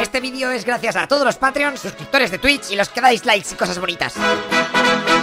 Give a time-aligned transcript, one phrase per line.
[0.00, 3.26] Este vídeo es gracias a todos los Patreons, suscriptores de Twitch y los que dais
[3.26, 4.14] likes y cosas bonitas.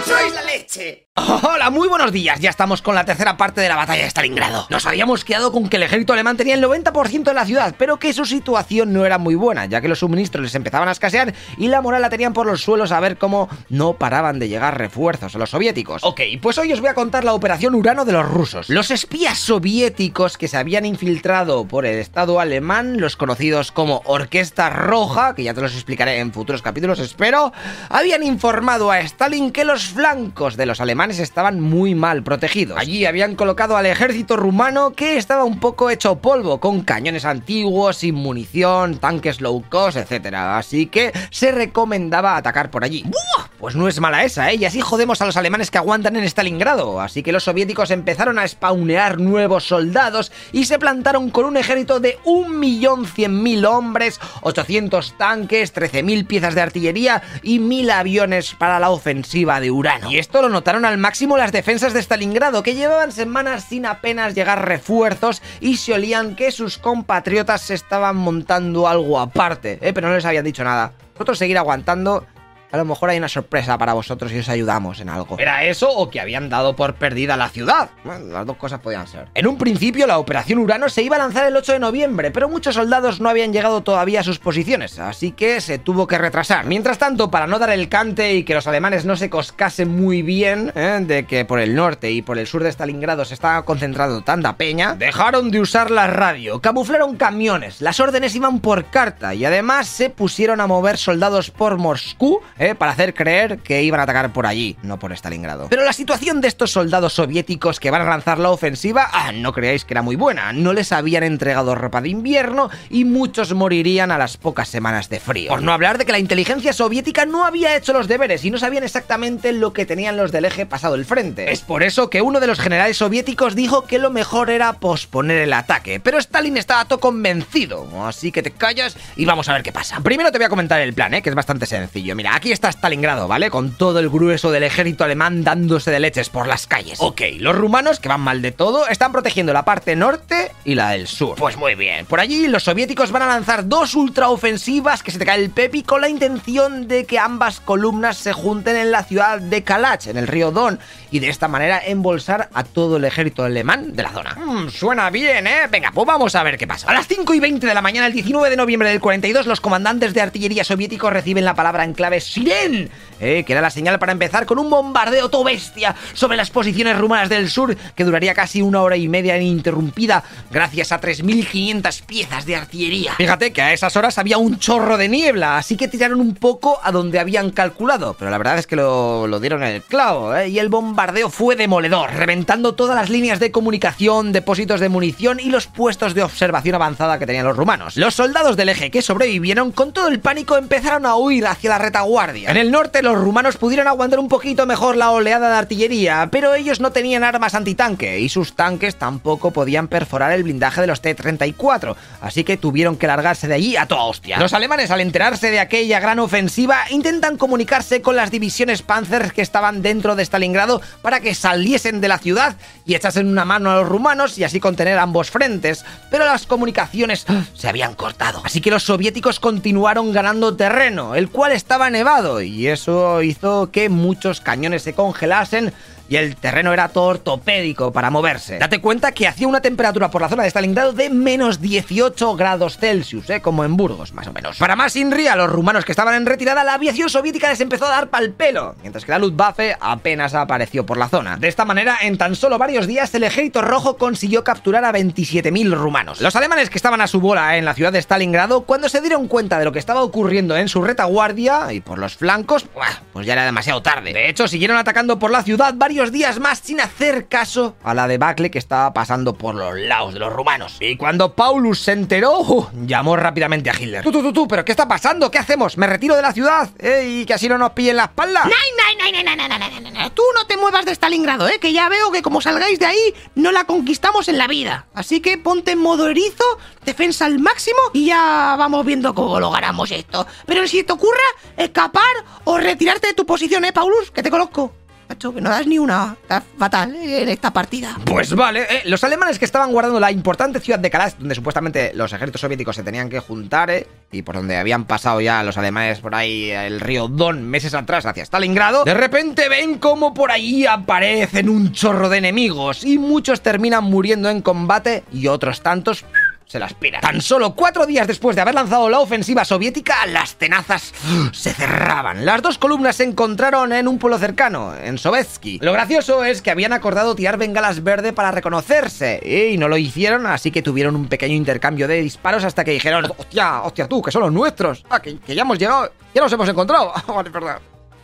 [0.04, 1.06] ¡Sois la leche!
[1.18, 2.38] Hola, muy buenos días.
[2.40, 4.66] Ya estamos con la tercera parte de la batalla de Stalingrado.
[4.68, 7.98] Nos habíamos quedado con que el ejército alemán tenía el 90% de la ciudad, pero
[7.98, 11.34] que su situación no era muy buena, ya que los suministros les empezaban a escasear
[11.56, 14.78] y la moral la tenían por los suelos a ver cómo no paraban de llegar
[14.78, 16.04] refuerzos a los soviéticos.
[16.04, 18.68] Ok, pues hoy os voy a contar la operación Urano de los rusos.
[18.68, 24.68] Los espías soviéticos que se habían infiltrado por el Estado alemán, los conocidos como Orquesta
[24.68, 27.52] Roja, que ya te los explicaré en futuros capítulos, espero,
[27.88, 32.78] habían informado a Stalin que los flancos de los alemanes estaban muy mal protegidos.
[32.78, 37.98] Allí habían colocado al ejército rumano que estaba un poco hecho polvo, con cañones antiguos,
[37.98, 40.34] sin munición, tanques low cost, etc.
[40.34, 43.02] Así que se recomendaba atacar por allí.
[43.02, 43.45] ¡Buah!
[43.58, 44.56] Pues no es mala esa, ¿eh?
[44.56, 47.00] Y así jodemos a los alemanes que aguantan en Stalingrado.
[47.00, 51.98] Así que los soviéticos empezaron a spawnear nuevos soldados y se plantaron con un ejército
[51.98, 59.58] de 1.100.000 hombres, 800 tanques, 13.000 piezas de artillería y 1.000 aviones para la ofensiva
[59.58, 60.10] de Urano.
[60.10, 64.34] Y esto lo notaron al máximo las defensas de Stalingrado, que llevaban semanas sin apenas
[64.34, 69.94] llegar refuerzos y se olían que sus compatriotas se estaban montando algo aparte, ¿eh?
[69.94, 70.92] pero no les habían dicho nada.
[71.14, 72.26] Nosotros seguir aguantando
[72.72, 75.38] a lo mejor hay una sorpresa para vosotros y os ayudamos en algo.
[75.38, 77.90] ¿Era eso o que habían dado por perdida la ciudad?
[78.04, 79.28] Bueno, las dos cosas podían ser.
[79.34, 82.48] En un principio la operación Urano se iba a lanzar el 8 de noviembre, pero
[82.48, 86.66] muchos soldados no habían llegado todavía a sus posiciones, así que se tuvo que retrasar.
[86.66, 90.22] Mientras tanto, para no dar el cante y que los alemanes no se coscasen muy
[90.22, 91.00] bien ¿eh?
[91.02, 94.56] de que por el norte y por el sur de Stalingrado se estaba concentrando tanta
[94.56, 99.86] peña, dejaron de usar la radio, camuflaron camiones, las órdenes iban por carta y además
[99.86, 102.65] se pusieron a mover soldados por Moscú ¿eh?
[102.74, 105.68] Para hacer creer que iban a atacar por allí, no por Stalingrado.
[105.68, 109.52] Pero la situación de estos soldados soviéticos que van a lanzar la ofensiva, ah, no
[109.52, 110.52] creáis que era muy buena.
[110.52, 115.20] No les habían entregado ropa de invierno y muchos morirían a las pocas semanas de
[115.20, 115.50] frío.
[115.50, 118.58] Por no hablar de que la inteligencia soviética no había hecho los deberes y no
[118.58, 121.50] sabían exactamente lo que tenían los del eje pasado el frente.
[121.50, 125.38] Es por eso que uno de los generales soviéticos dijo que lo mejor era posponer
[125.38, 129.62] el ataque, pero Stalin estaba todo convencido, así que te callas y vamos a ver
[129.62, 130.00] qué pasa.
[130.00, 131.22] Primero te voy a comentar el plan, ¿eh?
[131.22, 132.14] que es bastante sencillo.
[132.14, 133.50] Mira, aquí está Stalingrado, ¿vale?
[133.50, 136.98] Con todo el grueso del ejército alemán dándose de leches por las calles.
[137.00, 140.90] Ok, los rumanos, que van mal de todo, están protegiendo la parte norte y la
[140.90, 141.36] del sur.
[141.36, 145.26] Pues muy bien, por allí los soviéticos van a lanzar dos ultraofensivas que se te
[145.26, 149.40] cae el pepi con la intención de que ambas columnas se junten en la ciudad
[149.40, 150.78] de Kalach, en el río Don,
[151.10, 154.34] y de esta manera embolsar a todo el ejército alemán de la zona.
[154.34, 155.62] Mm, suena bien, ¿eh?
[155.70, 156.88] Venga, pues vamos a ver qué pasa.
[156.88, 159.60] A las 5 y 20 de la mañana, el 19 de noviembre del 42, los
[159.60, 163.98] comandantes de artillería soviéticos reciben la palabra en clave Siren, eh, que era la señal
[163.98, 168.34] para empezar con un bombardeo todo bestia sobre las posiciones rumanas del sur, que duraría
[168.34, 173.14] casi una hora y media ininterrumpida, gracias a 3.500 piezas de artillería.
[173.14, 176.78] Fíjate que a esas horas había un chorro de niebla, así que tiraron un poco
[176.82, 180.48] a donde habían calculado, pero la verdad es que lo, dieron en el clavo, ¿eh?
[180.48, 185.48] y el bombardeo fue demoledor, reventando todas las líneas de comunicación, depósitos de munición y
[185.48, 187.96] los puestos de observación avanzada que tenían los rumanos.
[187.96, 191.78] Los soldados del eje que sobrevivieron, con todo el pánico, empezaron a huir hacia la
[191.78, 192.25] retaguardia.
[192.34, 196.54] En el norte, los rumanos pudieron aguantar un poquito mejor la oleada de artillería, pero
[196.54, 201.00] ellos no tenían armas antitanque y sus tanques tampoco podían perforar el blindaje de los
[201.00, 204.38] T-34, así que tuvieron que largarse de allí a toda hostia.
[204.38, 209.42] Los alemanes, al enterarse de aquella gran ofensiva, intentan comunicarse con las divisiones Panzer que
[209.42, 213.76] estaban dentro de Stalingrado para que saliesen de la ciudad y echasen una mano a
[213.76, 218.42] los rumanos y así contener ambos frentes, pero las comunicaciones se habían cortado.
[218.44, 223.90] Así que los soviéticos continuaron ganando terreno, el cual estaba nevado, y eso hizo que
[223.90, 225.74] muchos cañones se congelasen
[226.08, 228.58] y el terreno era todo ortopédico para moverse.
[228.58, 232.78] Date cuenta que hacía una temperatura por la zona de Stalingrado de menos 18 grados
[232.78, 233.40] Celsius, ¿eh?
[233.40, 234.58] como en Burgos, más o menos.
[234.58, 237.86] Para más Inri, a los rumanos que estaban en retirada, la aviación soviética les empezó
[237.86, 241.36] a dar pal pelo, mientras que la Luftwaffe apenas apareció por la zona.
[241.36, 245.72] De esta manera, en tan solo varios días, el ejército rojo consiguió capturar a 27.000
[245.72, 246.20] rumanos.
[246.20, 249.28] Los alemanes que estaban a su bola en la ciudad de Stalingrado, cuando se dieron
[249.28, 252.66] cuenta de lo que estaba ocurriendo en su retaguardia y por los flancos,
[253.12, 254.12] pues ya era demasiado tarde.
[254.12, 258.06] De hecho, siguieron atacando por la ciudad varios días más sin hacer caso a la
[258.06, 260.76] debacle que estaba pasando por los lados de los rumanos.
[260.80, 264.02] Y cuando Paulus se enteró, uh, llamó rápidamente a Hitler.
[264.02, 265.30] Tú, tú, tú, tú, pero ¿qué está pasando?
[265.30, 265.76] ¿Qué hacemos?
[265.76, 266.68] ¿Me retiro de la ciudad?
[266.78, 267.06] ¿Eh?
[267.08, 268.44] ¿Y que así no nos pillen la espalda?
[268.44, 269.48] ¡Nay, nay, nay, nay, nay,
[269.92, 271.58] nay, Tú no te muevas de Stalingrado, ¿eh?
[271.58, 274.86] Que ya veo que como salgáis de ahí, no la conquistamos en la vida.
[274.94, 276.44] Así que ponte en modo erizo,
[276.84, 280.26] defensa al máximo y ya vamos viendo cómo logramos esto.
[280.46, 281.16] Pero si te ocurra
[281.56, 282.02] escapar
[282.44, 284.10] o retirarte de tu posición, ¿eh, Paulus?
[284.10, 284.72] Que te conozco.
[285.08, 286.16] Que no das ni una.
[286.22, 287.96] Estás fatal eh, en esta partida.
[288.04, 291.92] Pues vale, eh, los alemanes que estaban guardando la importante ciudad de Kalas, donde supuestamente
[291.94, 295.56] los ejércitos soviéticos se tenían que juntar, eh, y por donde habían pasado ya los
[295.58, 300.30] alemanes por ahí el río Don meses atrás hacia Stalingrado, de repente ven como por
[300.30, 306.04] ahí aparecen un chorro de enemigos y muchos terminan muriendo en combate y otros tantos
[306.46, 307.00] se las pira.
[307.00, 310.94] Tan solo cuatro días después de haber lanzado la ofensiva soviética, las tenazas
[311.32, 312.24] se cerraban.
[312.24, 315.58] Las dos columnas se encontraron en un pueblo cercano, en Sobetsky.
[315.60, 319.20] Lo gracioso es que habían acordado tirar bengalas verde para reconocerse,
[319.52, 323.10] y no lo hicieron, así que tuvieron un pequeño intercambio de disparos hasta que dijeron,
[323.16, 326.48] hostia, hostia tú, que son los nuestros, ah, que, ya hemos llegado, ya los hemos
[326.48, 326.92] encontrado.
[327.32, 327.60] verdad.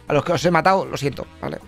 [0.08, 1.58] A los que os he matado, lo siento, vale.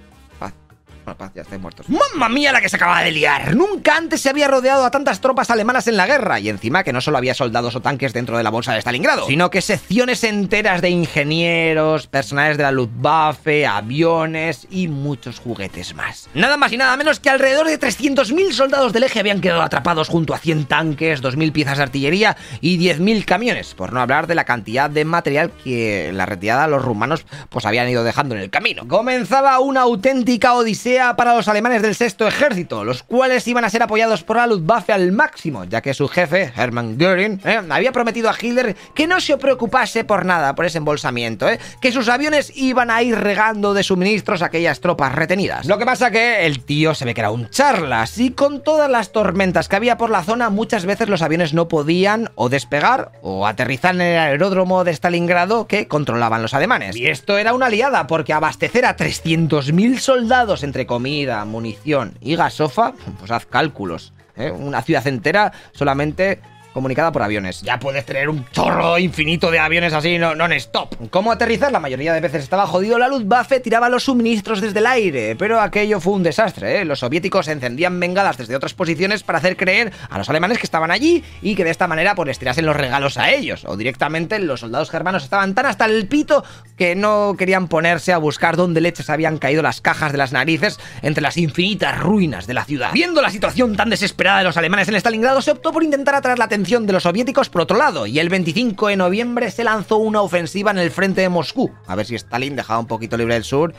[1.04, 1.44] Bueno, paz, ya.
[1.88, 3.54] ¡Mamma mía la que se acaba de liar!
[3.54, 6.92] Nunca antes se había rodeado a tantas tropas alemanas en la guerra, y encima que
[6.92, 10.24] no solo había soldados o tanques dentro de la bolsa de Stalingrado, sino que secciones
[10.24, 16.28] enteras de ingenieros, personales de la Luftwaffe, aviones y muchos juguetes más.
[16.34, 20.08] Nada más y nada menos que alrededor de 300.000 soldados del eje habían quedado atrapados
[20.08, 24.34] junto a 100 tanques, 2.000 piezas de artillería y 10.000 camiones, por no hablar de
[24.34, 28.40] la cantidad de material que en la retirada los rumanos pues habían ido dejando en
[28.40, 28.88] el camino.
[28.88, 33.82] Comenzaba una auténtica odisea para los alemanes del sexto ejército, los cuales iban a ser
[33.82, 38.31] apoyados por la Luftwaffe al máximo, ya que su jefe, Hermann Göring, eh, había prometido
[38.31, 42.52] a Hitler que no se preocupase por nada por ese embolsamiento, eh, que sus aviones
[42.55, 45.67] iban a ir regando de suministros a aquellas tropas retenidas.
[45.67, 48.90] Lo que pasa que el tío se ve que era un charlas y con todas
[48.90, 53.12] las tormentas que había por la zona muchas veces los aviones no podían o despegar
[53.23, 56.97] o aterrizar en el aeródromo de Stalingrado que controlaban los alemanes.
[56.97, 62.94] Y esto era una liada porque abastecer a 300.000 soldados entre comida, munición y gasofa,
[63.19, 64.12] pues haz cálculos.
[64.36, 64.50] ¿eh?
[64.50, 66.40] Una ciudad entera solamente
[66.75, 67.62] comunicada por aviones.
[67.62, 70.94] Ya puedes tener un chorro infinito de aviones así no- non-stop.
[71.11, 71.73] ¿Cómo aterrizar?
[71.73, 72.99] La mayoría de veces estaba jodido.
[72.99, 76.81] La Luftwaffe tiraba los suministros desde el aire, pero aquello fue un desastre.
[76.81, 76.85] ¿eh?
[76.85, 80.91] Los soviéticos encendían bengalas desde otras posiciones para hacer creer a los alemanes que estaban
[80.91, 83.65] allí y que de esta manera pues les tirasen los regalos a ellos.
[83.67, 86.44] O directamente los soldados germanos estaban tan hasta el pito
[86.76, 90.79] que no querían ponerse a buscar dónde leches habían caído las cajas de las narices
[91.03, 92.91] entre las infinitas ruinas de la ciudad.
[92.93, 96.38] Viendo la situación tan desesperada de los alemanes en Stalingrado, se optó por intentar atraer
[96.38, 99.99] la atención de los soviéticos por otro lado, y el 25 de noviembre se lanzó
[99.99, 103.37] una ofensiva en el frente de Moscú, a ver si Stalin dejaba un poquito libre
[103.37, 103.75] el sur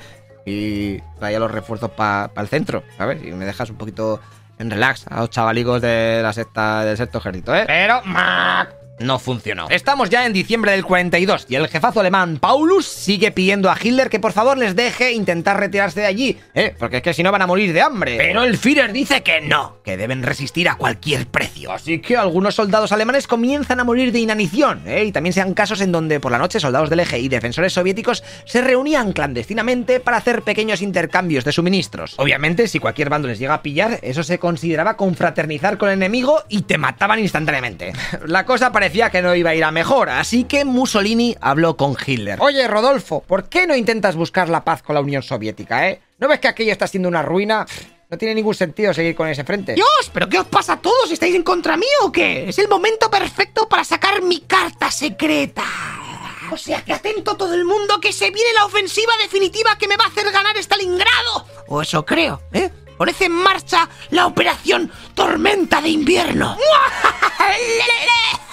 [0.45, 3.23] y traía los refuerzos para el centro, ¿sabes?
[3.23, 4.21] Y me dejas un poquito
[4.59, 7.63] en relax a los chavalicos de la secta del sexto ejército, ¿eh?
[7.65, 8.84] Pero, ¡mac!
[8.99, 9.67] No funcionó.
[9.69, 14.09] Estamos ya en diciembre del 42 y el jefazo alemán Paulus sigue pidiendo a Hitler
[14.09, 16.73] que por favor les deje intentar retirarse de allí, ¿eh?
[16.79, 18.15] Porque es que si no van a morir de hambre.
[18.17, 21.73] Pero el Führer dice que no, que deben resistir a cualquier precio.
[21.73, 25.03] Así que algunos soldados alemanes comienzan a morir de inanición, ¿eh?
[25.03, 27.73] Y también se dan casos en donde por la noche soldados del eje y defensores
[27.73, 32.15] soviéticos se reunían clandestinamente para hacer pequeños intercambios de suministros.
[32.17, 36.43] Obviamente, si cualquier bando les llega a pillar, eso se consideraba confraternizar con el enemigo
[36.47, 37.91] y te mataban instantáneamente.
[38.25, 41.97] La cosa parecía que no iba a ir a mejor, así que Mussolini habló con
[42.05, 42.37] Hitler.
[42.39, 45.99] Oye, Rodolfo, ¿por qué no intentas buscar la paz con la Unión Soviética, eh?
[46.19, 47.65] ¿No ves que aquello está siendo una ruina?
[48.11, 49.73] No tiene ningún sentido seguir con ese frente.
[49.73, 51.09] Dios, ¿pero qué os pasa a todos?
[51.09, 52.47] ¿Estáis en contra mí o qué?
[52.47, 55.63] Es el momento perfecto para sacar mi carta secreta.
[56.51, 59.97] O sea que atento todo el mundo que se viene la ofensiva definitiva que me
[59.97, 61.47] va a hacer ganar Stalingrado.
[61.69, 62.69] O eso creo, ¿eh?
[62.99, 66.55] Poned en marcha la operación Tormenta de Invierno.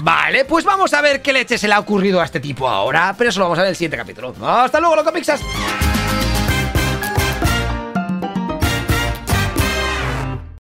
[0.00, 3.14] Vale, pues vamos a ver qué leche se le ha ocurrido a este tipo ahora,
[3.16, 4.34] pero eso lo vamos a ver en el siguiente capítulo.
[4.42, 5.40] ¡Hasta luego, loco Pixas!